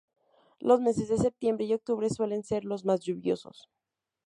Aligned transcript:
Los 0.59 0.81
meses 0.81 1.09
de 1.09 1.19
setiembre 1.19 1.65
y 1.65 1.75
octubre 1.75 2.09
suelen 2.09 2.43
ser 2.43 2.65
los 2.65 2.85
más 2.85 3.01
lluviosos. 3.01 3.69